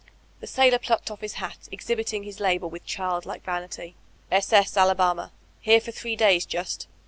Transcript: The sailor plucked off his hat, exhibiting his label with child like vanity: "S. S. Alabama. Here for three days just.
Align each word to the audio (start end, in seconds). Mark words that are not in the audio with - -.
The 0.39 0.47
sailor 0.47 0.79
plucked 0.79 1.11
off 1.11 1.21
his 1.21 1.33
hat, 1.35 1.69
exhibiting 1.71 2.23
his 2.23 2.39
label 2.39 2.67
with 2.71 2.87
child 2.87 3.23
like 3.23 3.43
vanity: 3.45 3.93
"S. 4.31 4.51
S. 4.51 4.75
Alabama. 4.75 5.31
Here 5.59 5.79
for 5.79 5.91
three 5.91 6.15
days 6.15 6.43
just. 6.43 6.87